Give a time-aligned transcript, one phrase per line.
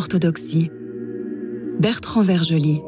[0.00, 0.70] L'orthodoxie.
[1.78, 2.80] Bertrand Vergely.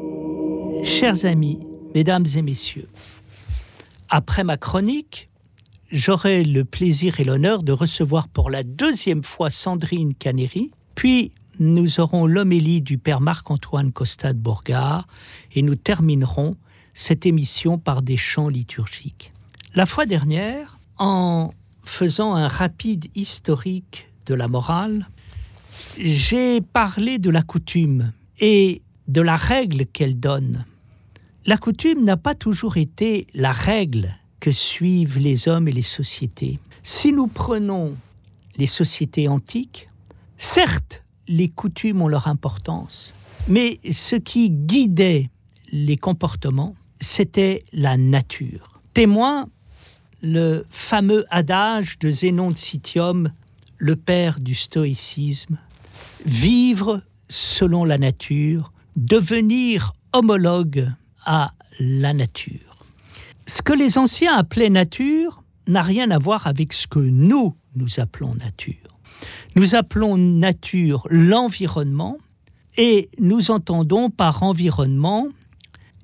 [0.83, 1.59] Chers amis,
[1.93, 2.89] mesdames et messieurs,
[4.09, 5.29] après ma chronique,
[5.91, 11.99] j'aurai le plaisir et l'honneur de recevoir pour la deuxième fois Sandrine Canéry, puis nous
[11.99, 15.05] aurons l'homélie du père Marc-Antoine Costa de Bourgard
[15.53, 16.57] et nous terminerons
[16.95, 19.33] cette émission par des chants liturgiques.
[19.75, 21.51] La fois dernière, en
[21.83, 25.07] faisant un rapide historique de la morale,
[25.97, 30.65] j'ai parlé de la coutume et de la règle qu'elle donne.
[31.45, 36.59] La coutume n'a pas toujours été la règle que suivent les hommes et les sociétés.
[36.83, 37.95] Si nous prenons
[38.57, 39.89] les sociétés antiques,
[40.37, 43.13] certes, les coutumes ont leur importance,
[43.47, 45.29] mais ce qui guidait
[45.71, 48.81] les comportements, c'était la nature.
[48.93, 49.49] Témoin,
[50.21, 53.31] le fameux adage de Zénon de Citium,
[53.83, 55.57] le père du stoïcisme,
[56.25, 60.89] vivre selon la nature, devenir homologue
[61.25, 62.77] à la nature.
[63.45, 67.99] Ce que les anciens appelaient nature n'a rien à voir avec ce que nous, nous
[67.99, 69.01] appelons nature.
[69.55, 72.17] Nous appelons nature l'environnement
[72.77, 75.27] et nous entendons par environnement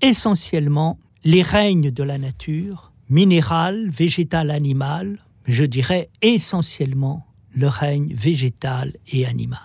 [0.02, 8.94] essentiellement les règnes de la nature, minéral, végétal, animal, je dirais essentiellement le règne végétal
[9.12, 9.60] et animal.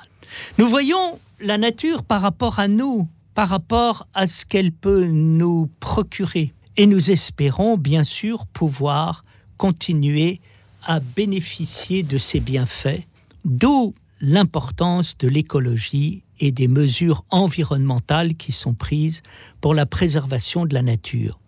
[0.59, 5.69] Nous voyons la nature par rapport à nous, par rapport à ce qu'elle peut nous
[5.81, 6.53] procurer.
[6.77, 9.25] Et nous espérons bien sûr pouvoir
[9.57, 10.41] continuer
[10.85, 13.07] à bénéficier de ces bienfaits,
[13.45, 19.23] d'où l'importance de l'écologie et des mesures environnementales qui sont prises
[19.61, 21.41] pour la préservation de la nature.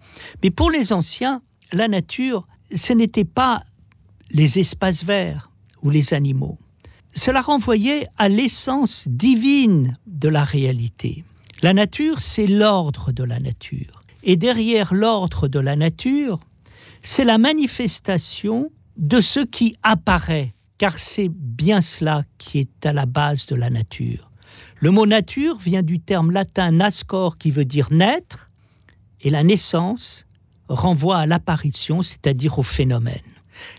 [0.43, 3.65] Mais pour les anciens, la nature, ce n'était pas
[4.31, 5.50] les espaces verts
[5.82, 6.59] ou les animaux
[7.16, 11.25] cela renvoyait à l'essence divine de la réalité.
[11.62, 14.03] La nature, c'est l'ordre de la nature.
[14.22, 16.41] Et derrière l'ordre de la nature,
[17.03, 23.06] c'est la manifestation de ce qui apparaît, car c'est bien cela qui est à la
[23.06, 24.31] base de la nature.
[24.78, 28.50] Le mot nature vient du terme latin nascor qui veut dire naître,
[29.22, 30.26] et la naissance
[30.69, 33.22] renvoie à l'apparition, c'est-à-dire au phénomène.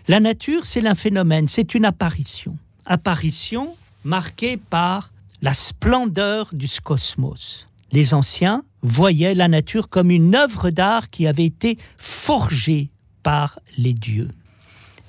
[0.06, 2.56] La nature, c'est un phénomène, c'est une apparition
[2.88, 5.12] apparition marquée par
[5.42, 7.66] la splendeur du cosmos.
[7.92, 12.90] Les anciens voyaient la nature comme une œuvre d'art qui avait été forgée
[13.22, 14.30] par les dieux.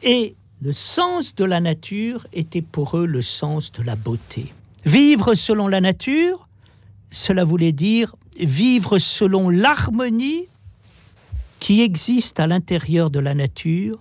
[0.03, 4.53] Et le sens de la nature était pour eux le sens de la beauté.
[4.85, 6.47] Vivre selon la nature,
[7.11, 10.45] cela voulait dire vivre selon l'harmonie
[11.59, 13.99] qui existe à l'intérieur de la nature,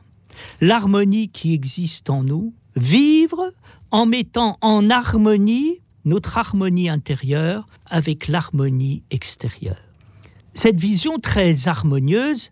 [0.60, 3.52] l'harmonie qui existe en nous, vivre
[3.90, 9.82] en mettant en harmonie notre harmonie intérieure avec l'harmonie extérieure.
[10.54, 12.50] Cette vision très harmonieuse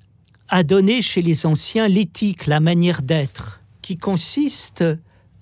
[0.48, 4.84] a donné chez les anciens l'éthique, la manière d'être, qui consiste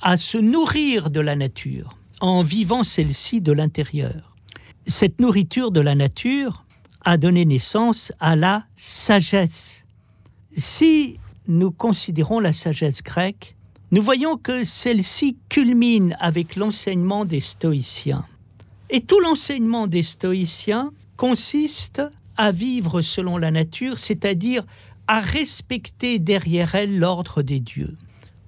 [0.00, 4.34] à se nourrir de la nature en vivant celle-ci de l'intérieur.
[4.86, 6.64] Cette nourriture de la nature
[7.04, 9.84] a donné naissance à la sagesse.
[10.56, 13.54] Si nous considérons la sagesse grecque,
[13.90, 18.24] nous voyons que celle-ci culmine avec l'enseignement des stoïciens.
[18.90, 22.02] Et tout l'enseignement des stoïciens consiste
[22.36, 24.64] à vivre selon la nature, c'est-à-dire
[25.06, 27.96] à respecter derrière elle l'ordre des dieux.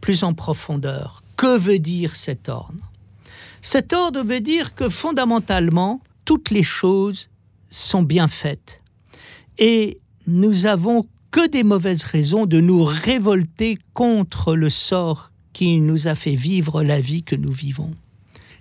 [0.01, 2.91] Plus en profondeur, que veut dire cet ordre?
[3.61, 7.29] Cet ordre veut dire que fondamentalement, toutes les choses
[7.69, 8.81] sont bien faites.
[9.59, 11.07] Et nous avons
[11.37, 16.83] que des mauvaises raisons de nous révolter contre le sort qui nous a fait vivre
[16.83, 17.91] la vie que nous vivons.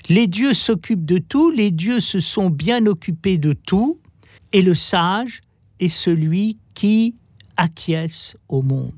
[0.09, 3.98] Les dieux s'occupent de tout, les dieux se sont bien occupés de tout,
[4.51, 5.39] et le sage
[5.80, 7.16] est celui qui
[7.56, 8.92] acquiesce au monde.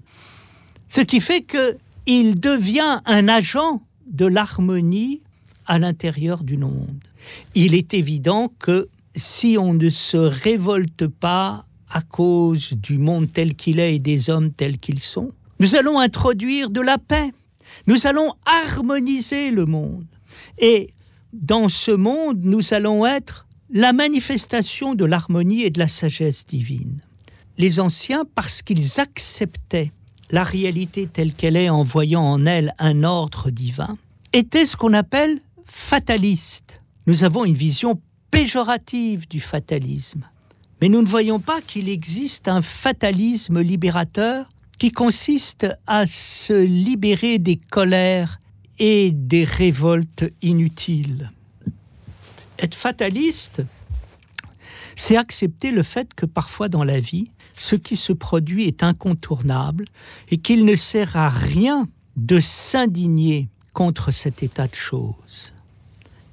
[0.89, 5.21] Ce qui fait qu'il devient un agent de l'harmonie
[5.67, 6.97] à l'intérieur du monde.
[7.53, 13.55] Il est évident que si on ne se révolte pas à cause du monde tel
[13.55, 17.31] qu'il est et des hommes tels qu'ils sont, nous allons introduire de la paix.
[17.87, 20.05] Nous allons harmoniser le monde.
[20.57, 20.93] Et
[21.33, 27.01] dans ce monde, nous allons être la manifestation de l'harmonie et de la sagesse divine.
[27.57, 29.91] Les anciens, parce qu'ils acceptaient
[30.29, 33.97] la réalité telle qu'elle est en voyant en elle un ordre divin,
[34.33, 36.81] étaient ce qu'on appelle fatalistes.
[37.07, 37.99] Nous avons une vision
[38.31, 40.23] péjorative du fatalisme.
[40.81, 47.39] Mais nous ne voyons pas qu'il existe un fatalisme libérateur qui consiste à se libérer
[47.39, 48.39] des colères
[48.77, 51.31] et des révoltes inutiles.
[52.59, 53.63] Être fataliste,
[54.95, 59.85] c'est accepter le fait que parfois dans la vie, ce qui se produit est incontournable
[60.29, 65.53] et qu'il ne sert à rien de s'indigner contre cet état de choses.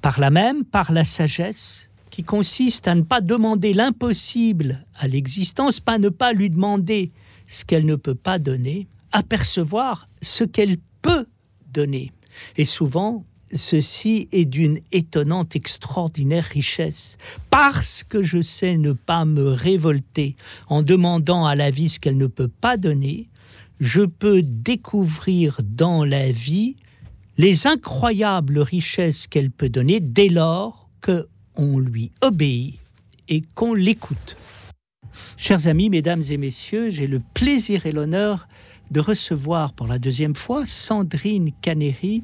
[0.01, 5.81] Par là même, par la sagesse, qui consiste à ne pas demander l'impossible à l'existence,
[5.81, 7.11] pas ne pas lui demander
[7.45, 11.25] ce qu'elle ne peut pas donner, apercevoir ce qu'elle peut
[11.73, 12.13] donner.
[12.55, 17.17] Et souvent, ceci est d'une étonnante, extraordinaire richesse,
[17.49, 20.37] parce que je sais ne pas me révolter
[20.69, 23.27] en demandant à la vie ce qu'elle ne peut pas donner,
[23.81, 26.77] je peux découvrir dans la vie
[27.37, 31.27] les incroyables richesses qu'elle peut donner dès lors que
[31.57, 32.79] on lui obéit
[33.27, 34.37] et qu'on l'écoute.
[35.37, 38.47] Chers amis, mesdames et messieurs, j'ai le plaisir et l'honneur
[38.91, 42.23] de recevoir pour la deuxième fois Sandrine Canéry,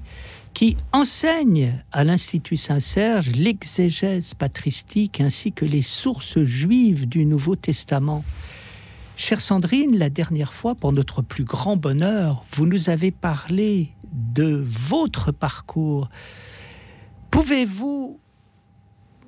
[0.54, 8.24] qui enseigne à l'Institut Saint-Serge l'exégèse patristique ainsi que les sources juives du Nouveau Testament.
[9.16, 14.62] Chère Sandrine, la dernière fois, pour notre plus grand bonheur, vous nous avez parlé de
[14.66, 16.10] votre parcours.
[17.30, 18.20] Pouvez-vous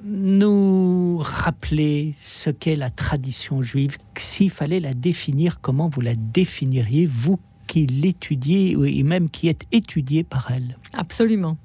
[0.03, 7.05] nous rappeler ce qu'est la tradition juive S'il fallait la définir, comment vous la définiriez,
[7.05, 10.77] vous qui l'étudiez et même qui êtes étudié par elle?
[10.93, 11.57] Absolument.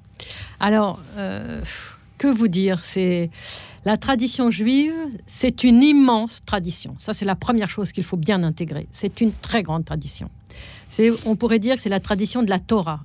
[0.59, 1.61] Alors, euh,
[2.17, 2.83] que vous dire?
[2.83, 3.29] C'est
[3.85, 4.93] la tradition juive,
[5.25, 6.95] c'est une immense tradition.
[6.99, 8.87] Ça, c'est la première chose qu'il faut bien intégrer.
[8.91, 10.29] C'est une très grande tradition.
[11.25, 13.01] On pourrait dire que c'est la tradition de la Torah.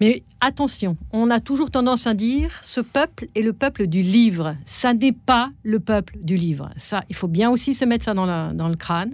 [0.00, 4.56] Mais attention, on a toujours tendance à dire ce peuple est le peuple du livre.
[4.66, 6.70] Ça n'est pas le peuple du livre.
[6.76, 9.12] Ça, il faut bien aussi se mettre ça dans, dans le crâne.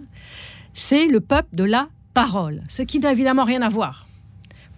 [0.74, 4.06] C'est le peuple de la parole, ce qui n'a évidemment rien à voir.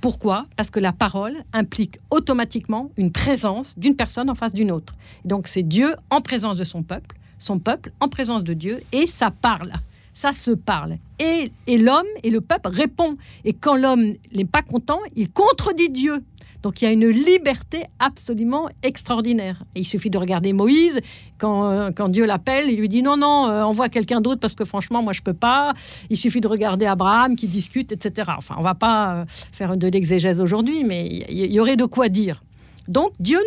[0.00, 0.46] Pourquoi?
[0.56, 4.94] Parce que la parole implique automatiquement une présence d'une personne en face d'une autre.
[5.24, 9.06] Donc c'est Dieu en présence de son peuple, son peuple en présence de Dieu, et
[9.06, 9.72] ça parle
[10.14, 10.98] ça se parle.
[11.18, 13.16] Et, l'homme et le peuple répond.
[13.44, 16.22] Et quand l'homme n'est pas content, il contredit Dieu.
[16.62, 19.62] Donc il y a une liberté absolument extraordinaire.
[19.74, 21.00] Et il suffit de regarder Moïse,
[21.38, 24.54] quand, euh, quand Dieu l'appelle, il lui dit non, non, euh, envoie quelqu'un d'autre parce
[24.54, 25.72] que franchement, moi, je peux pas.
[26.10, 28.30] Il suffit de regarder Abraham qui discute, etc.
[28.36, 32.10] Enfin, on va pas euh, faire de l'exégèse aujourd'hui, mais il y, aurait de quoi
[32.10, 32.42] dire.
[32.88, 33.38] Donc Dieu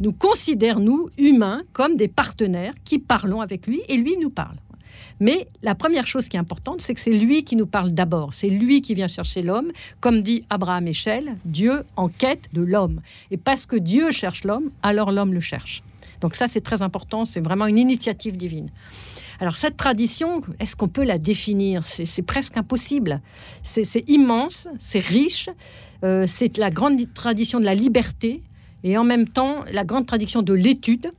[0.00, 4.56] nous considère, nous, humains, comme des partenaires qui parlons avec lui et lui nous parle.
[5.20, 8.34] Mais la première chose qui est importante, c'est que c'est lui qui nous parle d'abord.
[8.34, 9.70] C'est lui qui vient chercher l'homme.
[10.00, 13.00] Comme dit Abraham Echel, Dieu en quête de l'homme.
[13.30, 15.82] Et parce que Dieu cherche l'homme, alors l'homme le cherche.
[16.20, 17.24] Donc ça, c'est très important.
[17.24, 18.70] C'est vraiment une initiative divine.
[19.38, 21.84] Alors cette tradition, est-ce qu'on peut la définir?
[21.84, 23.20] C'est presque impossible.
[23.62, 25.50] C'est immense, c'est riche.
[26.04, 28.42] Euh, c'est la grande tradition de la liberté
[28.84, 31.10] et en même temps la grande tradition de l'étude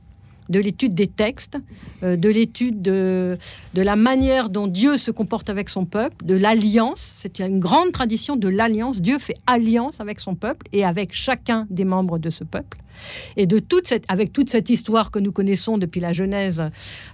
[0.48, 1.58] de l'étude des textes,
[2.02, 3.38] euh, de l'étude de,
[3.74, 7.00] de la manière dont Dieu se comporte avec son peuple, de l'alliance.
[7.00, 9.00] C'est une grande tradition de l'alliance.
[9.00, 12.78] Dieu fait alliance avec son peuple et avec chacun des membres de ce peuple.
[13.36, 16.62] Et de toute cette, avec toute cette histoire que nous connaissons depuis la Genèse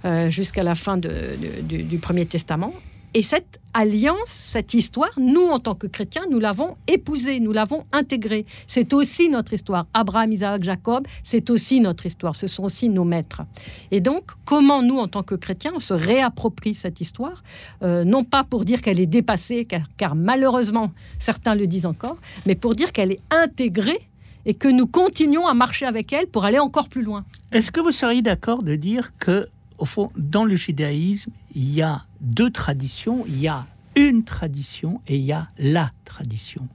[0.04, 2.73] euh, jusqu'à la fin du, du Premier Testament,
[3.14, 7.85] et cette alliance, cette histoire, nous, en tant que chrétiens, nous l'avons épousée, nous l'avons
[7.92, 8.44] intégrée.
[8.66, 9.85] C'est aussi notre histoire.
[9.94, 12.35] Abraham, Isaac, Jacob, c'est aussi notre histoire.
[12.35, 13.42] Ce sont aussi nos maîtres.
[13.92, 17.44] Et donc, comment nous, en tant que chrétiens, on se réapproprie cette histoire?
[17.83, 20.90] Euh, Non pas pour dire qu'elle est dépassée, car, car malheureusement,
[21.21, 22.16] certains le disent encore,
[22.47, 24.09] mais pour dire qu'elle est intégrée
[24.47, 27.25] et que nous continuons à marcher avec elle pour aller encore plus loin.
[27.52, 29.47] Est-ce que vous seriez d'accord de dire que
[29.78, 33.25] au fond, dans le judaïsme, il y a deux traditions.
[33.26, 33.66] Il y a
[33.97, 36.66] une tradition et il y a la tradition.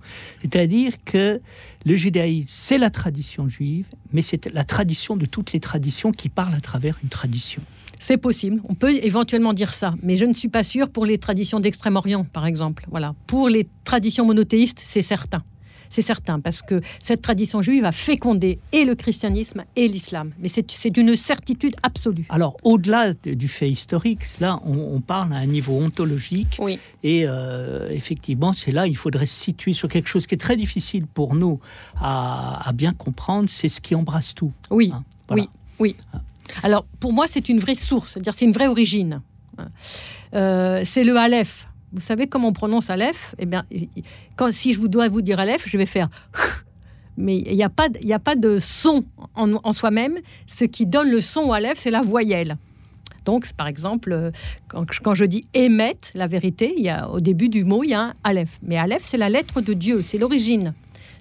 [0.42, 1.42] C'est-à-dire que
[1.86, 6.30] le judaïsme, c'est la tradition juive, mais c'est la tradition de toutes les traditions qui
[6.30, 7.62] parlent à travers une tradition.
[8.00, 11.18] C'est possible, on peut éventuellement dire ça, mais je ne suis pas sûr pour les
[11.18, 12.86] traditions d'Extrême-Orient, par exemple.
[12.90, 13.14] Voilà.
[13.28, 15.44] Pour les traditions monothéistes, c'est certain
[15.90, 20.32] c'est certain, parce que cette tradition juive a fécondé et le christianisme et l'islam.
[20.40, 22.26] Mais c'est d'une certitude absolue.
[22.30, 26.58] Alors, au-delà du fait historique, là, on, parle à un niveau ontologique.
[26.60, 26.78] Oui.
[27.04, 30.58] Et euh, effectivement, c'est là, il faudrait se situer sur quelque chose qui est très
[30.58, 31.60] difficile pour nous
[32.00, 34.52] à, bien comprendre, c'est ce qui embrasse tout.
[34.70, 35.96] Oui, hein, oui, oui.
[36.14, 36.22] Ah.
[36.64, 39.22] Alors, pour moi, c'est une vraie source, c'est-à-dire c'est une vraie origine.
[40.34, 43.36] Euh, c'est le Aleph, vous savez comment on prononce Aleph?
[43.40, 43.66] Eh bien,
[44.52, 46.10] si je vous dois vous dire Aleph, je vais faire.
[47.18, 49.04] Mais il n'y a, pas, a pas de son
[49.36, 50.20] en, soi-même.
[50.48, 52.58] Ce qui donne le son Aleph, c'est la voyelle.
[53.26, 54.32] Donc, par exemple, euh,
[54.68, 57.94] quand, je dis émettre la vérité, il y a, au début du mot, il y
[57.94, 58.58] a un Aleph.
[58.62, 60.74] Mais Aleph, c'est la lettre de Dieu, c'est l'origine.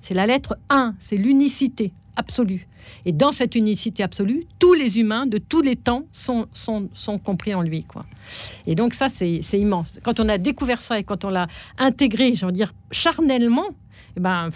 [0.02, 1.92] C'est la lettre 1, c'est l'unicité.
[2.18, 2.66] Absolue.
[3.06, 7.18] Et dans cette unicité absolue, tous les humains de tous les temps sont, sont, sont
[7.18, 7.84] compris en lui.
[7.84, 8.04] Quoi.
[8.66, 9.98] Et donc ça, c'est immense.
[10.02, 11.46] Quand on a découvert ça et quand on l'a
[11.78, 13.68] intégré, je veux dire, charnellement,
[14.16, 14.50] eh ben,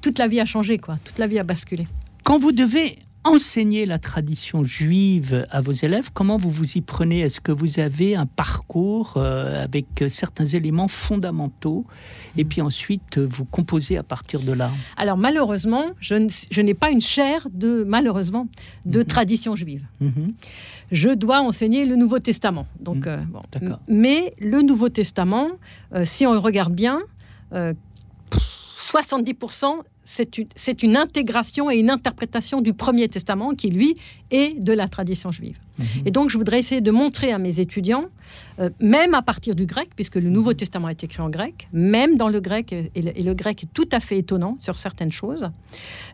[0.00, 0.96] toute la vie a changé, quoi.
[1.04, 1.86] Toute la vie a basculé.
[2.24, 7.20] Quand vous devez enseigner la tradition juive à vos élèves, comment vous vous y prenez?
[7.20, 11.84] Est-ce que vous avez un parcours euh, avec certains éléments fondamentaux
[12.36, 14.70] et puis ensuite vous composez à partir de là?
[14.96, 18.48] Alors malheureusement, je, n'ai pas une chair de malheureusement
[18.86, 19.04] de mhm.
[19.04, 19.84] tradition juive.
[20.00, 20.32] Mhm.
[20.90, 22.66] Je dois enseigner le Nouveau Testament.
[22.80, 23.28] Donc, mhm.
[23.62, 25.50] euh, mais le Nouveau Testament,
[25.94, 27.00] euh, si on le regarde bien,
[27.52, 33.96] 70% c'est une, intégration et une interprétation du Premier Testament qui, lui,
[34.30, 35.58] est de la tradition juive.
[35.78, 35.84] Mhm.
[36.06, 38.06] Et donc, je voudrais essayer de montrer à mes étudiants,
[38.58, 42.16] euh, même à partir du grec, puisque le Nouveau Testament est écrit en grec, même
[42.16, 45.48] dans le grec, et le, grec est tout à fait étonnant sur certaines choses,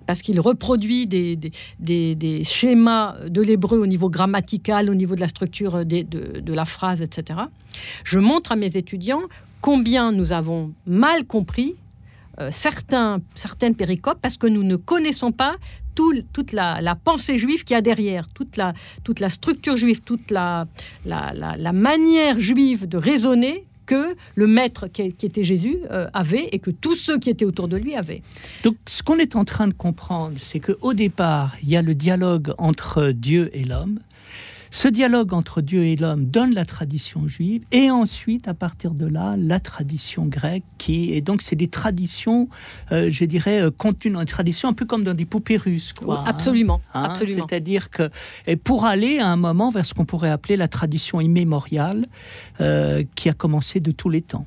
[0.04, 1.36] parce qu'il reproduit des,
[1.78, 6.64] des, schémas de l'hébreu au niveau grammatical, au niveau de la structure de, de la
[6.64, 7.40] phrase, etc.
[8.04, 9.22] Je montre à mes étudiants
[9.60, 11.76] combien nous avons mal compris
[12.40, 15.56] euh, certains, certaines péricopes parce que nous ne connaissons pas
[15.94, 20.30] toute la, pensée juive qu'il y a derrière, toute la, toute la structure juive, toute
[20.30, 20.66] la,
[21.06, 26.70] la, manière juive de raisonner que le maître qui, était Jésus euh, avait et que
[26.70, 28.20] tous ceux qui étaient autour de lui avaient.
[28.64, 31.94] Donc ce qu'on est en train de comprendre, c'est qu'au départ, il y a le
[31.94, 34.00] dialogue entre Dieu et l'homme.
[34.76, 39.06] Ce dialogue entre Dieu et l'homme donne la tradition juive, et ensuite, à partir de
[39.06, 42.50] là, la tradition grecque, qui et donc c'est des traditions,
[42.92, 45.95] euh, je dirais, euh, contenues dans une tradition un peu comme dans des poupées russes,
[45.95, 46.23] quoi.
[46.26, 47.04] absolument, hein.
[47.04, 47.47] absolument.
[47.49, 48.11] C'est-à-dire que
[48.47, 52.04] et pour aller à un moment vers ce qu'on pourrait appeler la tradition immémoriale,
[52.61, 54.45] euh, qui a commencé de tous les temps.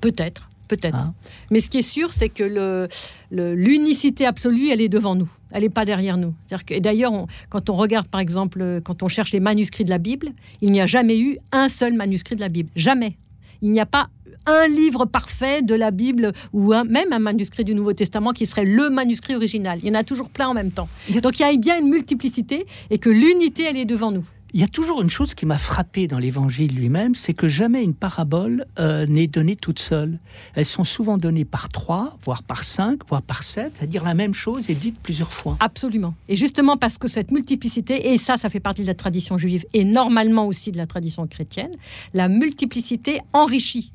[0.00, 0.48] Peut-être.
[0.68, 0.96] Peut-être.
[0.98, 1.12] Ah.
[1.50, 2.88] Mais ce qui est sûr, c'est que
[3.30, 5.30] l'unicité absolue, elle est devant nous.
[5.50, 6.34] Elle n'est pas derrière nous.
[6.66, 7.12] Que, et d'ailleurs,
[7.50, 10.28] quand on regarde, par exemple, quand on cherche les manuscrits de la Bible,
[10.62, 12.70] il n'y a jamais eu un seul manuscrit de la Bible.
[12.76, 13.16] Jamais.
[13.62, 14.08] Il n'y a pas
[14.46, 18.64] un livre parfait de la Bible ou même un manuscrit du Nouveau Testament qui serait
[18.64, 19.78] le manuscrit original.
[19.82, 20.88] Il y en a toujours plein en même temps.
[21.22, 24.60] Donc il y a bien une multiplicité et que l'unité, elle est devant nous il
[24.60, 27.92] y a toujours une chose qui m'a frappé dans l'évangile lui-même, c'est que jamais une
[27.92, 30.20] parabole euh, n'est donnée toute seule.
[30.54, 34.32] Elles sont souvent données par trois, voire par cinq, voire par sept, c'est-à-dire la même
[34.32, 35.56] chose est dite plusieurs fois.
[35.58, 36.14] Absolument.
[36.28, 39.64] Et justement parce que cette multiplicité, et ça, ça fait partie de la tradition juive
[39.72, 41.72] et normalement aussi de la tradition chrétienne,
[42.14, 43.90] la multiplicité enrichit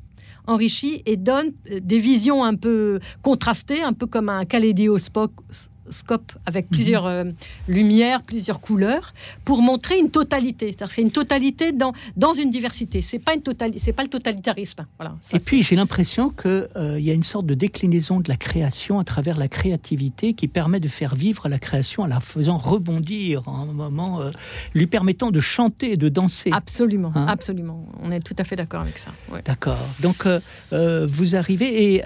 [0.46, 5.32] enrichit et donne euh, des visions un peu contrastées, un peu comme un kaléidoscope
[5.90, 6.70] scope avec mhm.
[6.70, 7.24] plusieurs euh,
[7.68, 9.12] lumières, plusieurs couleurs,
[9.44, 10.74] pour montrer une totalité.
[10.88, 13.02] C'est une totalité dans, dans une diversité.
[13.02, 13.42] C'est pas une
[13.78, 14.86] c'est pas le totalitarisme.
[14.98, 15.16] Voilà.
[15.32, 18.36] Et puis j'ai l'impression qu'il euh, il y a une sorte de déclinaison de la
[18.36, 22.58] création à travers la créativité qui permet de faire vivre la création en la faisant
[22.58, 24.30] rebondir en un moment, euh,
[24.74, 26.50] lui permettant de chanter de danser.
[26.52, 27.86] Absolument, hein absolument.
[28.02, 29.10] On est tout à fait d'accord avec ça.
[29.44, 29.78] D'accord.
[30.00, 30.26] Donc
[30.70, 32.02] vous arrivez et,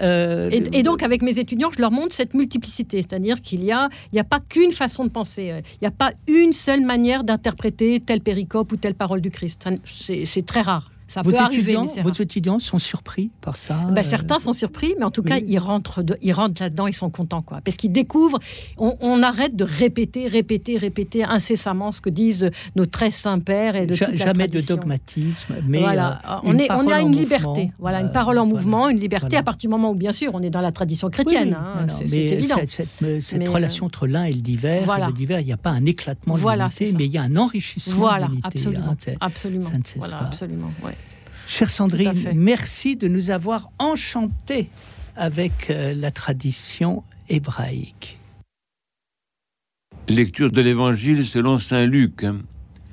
[0.51, 3.74] et, et donc avec mes étudiants, je leur montre cette multiplicité, c'est-à-dire qu'il y a
[4.11, 5.51] il n'y a pas qu'une façon de penser.
[5.51, 9.31] Euh, il n'y a pas une seule manière d'interpréter telle péricope ou telle parole du
[9.31, 9.67] Christ.
[9.85, 10.91] C'est très rare.
[11.07, 15.05] Ça vos peut arriver, Vos étudiants sont surpris par ça ben, Certains sont surpris, mais
[15.05, 17.41] en tout cas, ils rentrent, ils rentrent là-dedans, ils sont contents.
[17.41, 18.39] Quoi, parce qu'ils découvrent,
[18.77, 23.75] on, arrête de répéter, répéter, répéter incessamment ce que disent nos très saints pères.
[23.75, 26.21] Et de jamais de dogmatisme, mais voilà.
[26.27, 29.43] Euh, on, est, on a une liberté, voilà, une parole en mouvement, une liberté à
[29.43, 31.55] partir du moment où, bien sûr, on est dans la tradition chrétienne.
[31.55, 32.57] Hein, c'est évident.
[32.65, 36.35] Cette, relation entre l'un et le divers, le divers, il n'y a pas un éclatement
[36.35, 40.71] de voilà, mais il y a un enrichissement voilà, absolument, hein, absolument, voilà, absolument,
[41.47, 44.67] Chère Sandrine, merci de nous avoir enchantés
[45.15, 48.19] avec euh, la tradition hébraïque.
[50.07, 52.25] Lecture de l'Évangile selon Saint Luc.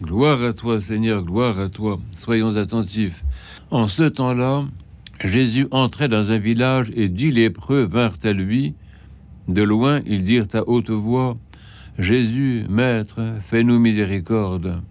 [0.02, 2.00] Gloire à toi Seigneur, gloire à toi.
[2.12, 3.24] Soyons attentifs.
[3.70, 4.64] En ce temps-là,
[5.24, 8.74] Jésus entrait dans un village et dix lépreux vinrent à lui.
[9.48, 11.36] De loin, ils dirent à haute voix,
[11.98, 14.82] Jésus, Maître, fais-nous miséricorde.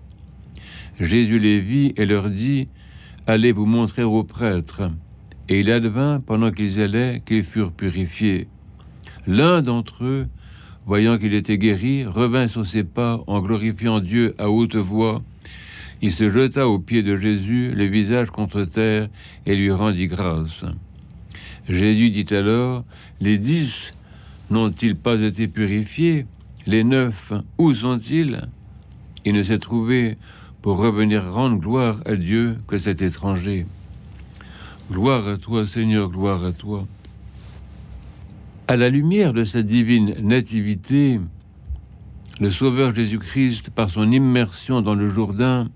[0.99, 2.67] Jésus les vit et leur dit,
[3.27, 4.89] Allez vous montrer aux prêtres.
[5.47, 8.47] Et il advint, pendant qu'ils allaient, qu'ils furent purifiés.
[9.27, 10.27] L'un d'entre eux,
[10.87, 15.21] voyant qu'il était guéri, revint sur ses pas en glorifiant Dieu à haute voix.
[16.01, 19.07] Il se jeta aux pieds de Jésus, le visage contre terre,
[19.45, 20.65] et lui rendit grâce.
[21.69, 22.83] Jésus dit alors,
[23.19, 23.93] Les dix
[24.49, 26.25] n'ont-ils pas été purifiés?
[26.65, 28.41] Les neuf, où sont-ils?
[29.25, 30.17] Il ne s'est trouvé
[30.61, 33.65] pour revenir rendre gloire à Dieu que cet étranger.
[34.91, 36.85] Gloire à toi, Seigneur, gloire à toi.
[38.67, 41.19] À la lumière de sa divine nativité,
[42.39, 45.69] le Sauveur Jésus-Christ, par son immersion dans le Jourdain,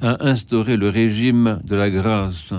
[0.00, 2.52] a instauré le régime de la grâce,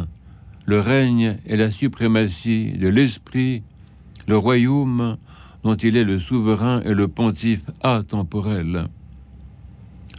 [0.65, 3.63] le règne et la suprématie de l'Esprit,
[4.27, 5.17] le royaume
[5.63, 8.88] dont il est le souverain et le pontife atemporel.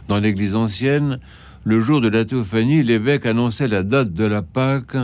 [0.09, 1.19] Dans l'Église ancienne,
[1.63, 4.97] le jour de la Théophanie, l'évêque annonçait la date de la Pâque,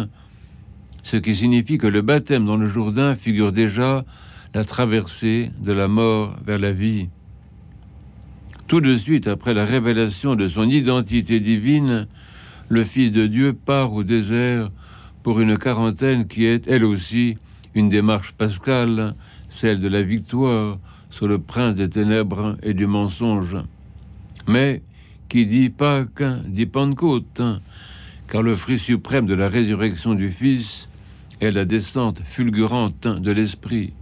[1.04, 4.04] ce qui signifie que le baptême dans le Jourdain figure déjà
[4.56, 7.10] la traversée de la mort vers la vie.
[8.66, 12.08] Tout de suite après la révélation de son identité divine,
[12.68, 14.72] le Fils de Dieu part au désert
[15.22, 17.38] pour une quarantaine qui est, elle aussi,
[17.76, 19.14] une démarche pascale,
[19.50, 20.80] celle de la victoire
[21.12, 23.58] sur le prince des ténèbres et du mensonge.
[24.48, 24.82] Mais
[25.30, 27.42] qui dit Pâques dit Pentecôte,
[28.28, 30.90] car le fruit suprême de la résurrection du Fils
[31.42, 33.94] est la descente fulgurante de l'Esprit.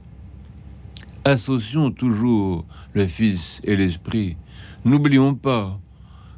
[1.26, 4.38] Associons toujours le Fils et l'Esprit.
[4.86, 5.80] N'oublions pas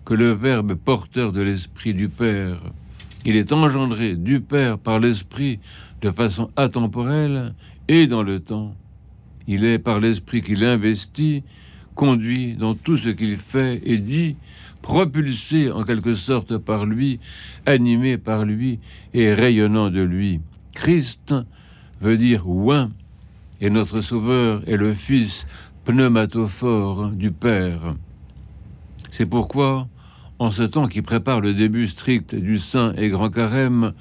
[0.06, 2.62] que le Verbe porteur de l'Esprit du Père,
[3.26, 5.60] il est engendré du Père par l'Esprit
[6.02, 7.56] de façon atemporelle
[7.88, 8.76] et dans le temps.
[9.48, 11.44] Il est par l'Esprit qu'il investit,
[11.96, 14.38] conduit dans tout ce qu'il fait et dit,
[14.86, 17.20] propulsé en quelque sorte par lui,
[17.66, 18.78] animé par lui
[19.16, 20.42] et rayonnant de lui.
[20.76, 21.34] Christ
[22.02, 22.92] veut dire ouin,
[23.62, 25.48] et notre Sauveur est le Fils
[25.86, 27.96] pneumatophore du Père.
[29.10, 29.88] C'est pourquoi,
[30.38, 33.94] en ce temps qui prépare le début strict du Saint et Grand Carême,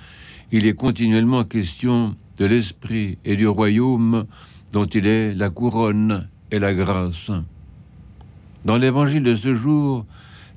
[0.53, 4.27] il est continuellement question de l'Esprit et du royaume
[4.73, 7.31] dont il est la couronne et la grâce.
[8.67, 10.05] Dans l'évangile de ce jour,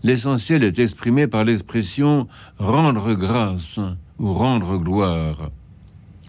[0.04, 3.80] l'essentiel est exprimé par l'expression rendre grâce
[4.20, 5.52] ou rendre gloire.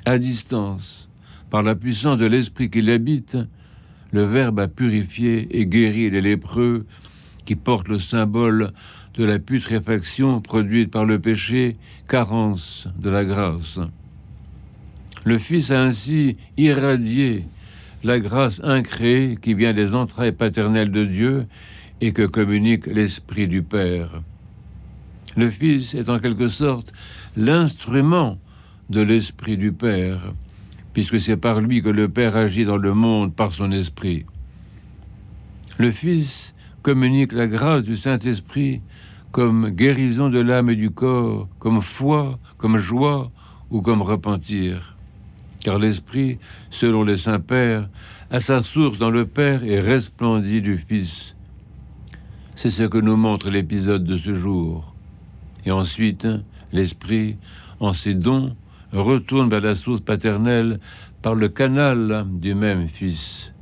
[0.04, 1.08] À distance,
[1.50, 3.36] par la puissance de l'Esprit qui l'habite,
[4.10, 6.86] le Verbe a purifié et guéri les lépreux
[7.44, 8.72] qui portent le symbole
[9.14, 11.76] de la putréfaction produite par le péché,
[12.06, 13.80] carence de la grâce.
[15.24, 17.44] Le Fils a ainsi irradié
[18.04, 21.46] la grâce incréée qui vient des entrailles paternelles de Dieu
[22.00, 24.22] et que communique l'Esprit du Père.
[25.36, 26.92] Le Fils est en quelque sorte
[27.36, 28.38] l'instrument
[28.90, 30.32] de l'Esprit du Père,
[30.92, 34.24] puisque c'est par lui que le Père agit dans le monde par son Esprit.
[35.78, 38.80] Le Fils communique la grâce du Saint-Esprit
[39.30, 43.30] comme guérison de l'âme et du corps, comme foi, comme joie
[43.70, 44.96] ou comme repentir.
[45.60, 46.38] Car l'Esprit,
[46.70, 47.88] selon les saints pères,
[48.30, 51.34] a sa source dans le Père et resplendit du Fils.
[52.60, 54.92] C'est ce que nous montre l'épisode de ce jour.
[55.64, 56.26] Et ensuite,
[56.72, 57.36] l'Esprit,
[57.78, 58.56] en ses dons,
[58.92, 60.80] retourne vers la source paternelle
[61.22, 63.52] par le canal du même Fils.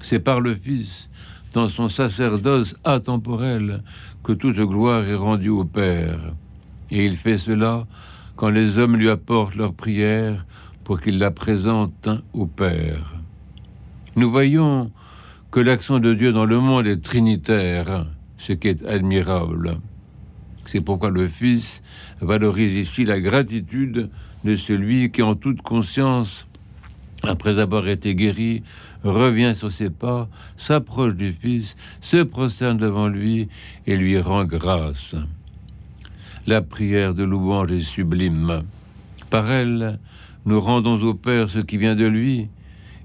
[0.00, 1.10] C'est par le Fils
[1.52, 3.82] dans son sacerdoce atemporel
[4.24, 6.32] que toute gloire est rendue au Père.
[6.90, 7.86] Et il fait cela
[8.36, 10.46] quand les hommes lui apportent leur prière
[10.84, 13.12] pour qu'il la présente au Père.
[14.16, 14.90] Nous voyons
[15.50, 18.06] que l'action de Dieu dans le monde est trinitaire,
[18.42, 19.78] ce qui est admirable.
[20.64, 21.80] C'est pourquoi le Fils
[22.20, 24.10] valorise ici la gratitude
[24.44, 26.48] de celui qui, en toute conscience,
[27.22, 28.64] après avoir été guéri,
[29.04, 33.48] revient sur ses pas, s'approche du Fils, se prosterne devant lui
[33.86, 35.14] et lui rend grâce.
[36.48, 38.64] La prière de louange est sublime.
[39.30, 40.00] Par elle,
[40.46, 42.48] nous rendons au Père ce qui vient de lui,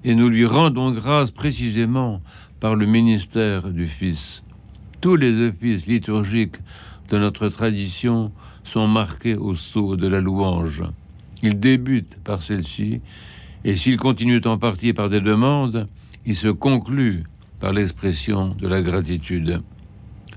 [0.04, 2.21] et nous lui rendons grâce précisément
[2.60, 4.41] par le ministère du Fils.
[4.99, 6.57] Tous les offices liturgiques
[7.10, 8.31] de notre tradition
[8.63, 10.83] sont marqués au sceau de la louange.
[11.43, 13.01] Ils débutent par celle-ci
[13.63, 15.88] et s'il continue en partie par des demandes,
[16.25, 17.23] il se conclut
[17.60, 19.62] par l'expression de la gratitude.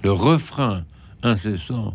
[0.03, 0.85] Le refrain
[1.23, 1.95] incessant,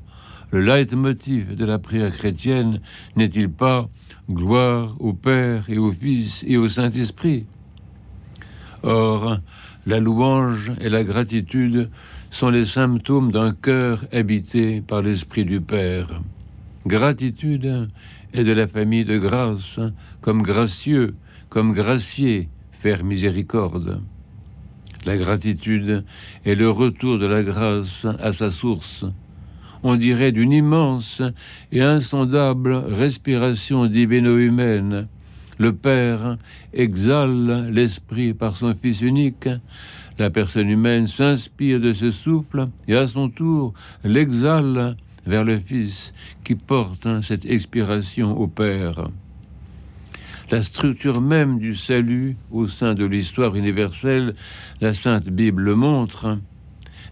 [0.52, 2.82] le leitmotiv de la prière chrétienne
[3.16, 3.90] n'est-il pas
[4.30, 7.46] gloire au Père et au Fils et au Saint-Esprit
[8.84, 9.40] Or,
[9.86, 11.90] la louange et la gratitude
[12.36, 16.22] sont les symptômes d'un cœur habité par l'Esprit du Père.
[16.86, 17.88] Gratitude
[18.34, 19.80] est de la famille de grâce,
[20.20, 21.16] comme gracieux,
[21.48, 24.02] comme gracier, faire miséricorde.
[25.06, 26.04] La gratitude
[26.44, 29.06] est le retour de la grâce à sa source.
[29.82, 31.22] On dirait d'une immense
[31.72, 35.08] et insondable respiration divino-humaine.
[35.58, 36.38] Le Père
[36.74, 39.48] exhale l'Esprit par son Fils unique.
[40.18, 43.74] La personne humaine s'inspire de ce souffle et à son tour
[44.04, 49.10] l'exhale vers le Fils qui porte cette expiration au Père.
[50.52, 54.36] La structure même du salut au sein de l'histoire universelle,
[54.80, 56.38] la Sainte Bible le montre.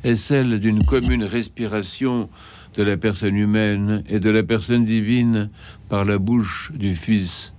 [0.03, 2.29] est celle d'une commune respiration
[2.75, 5.49] de la personne humaine et de la personne divine
[5.89, 7.53] par la bouche du Fils.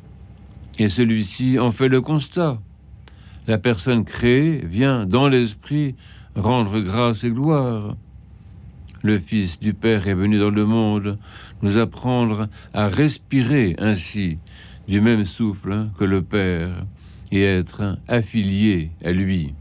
[0.78, 2.57] Et celui-ci en fait le constat
[3.46, 5.94] la personne créée vient dans l'esprit
[6.35, 7.96] rendre grâce et gloire.
[9.02, 11.18] Le Fils du Père est venu dans le monde
[11.62, 14.38] nous apprendre à respirer ainsi
[14.88, 16.85] du même souffle que le Père
[17.30, 19.54] et être affilié à lui.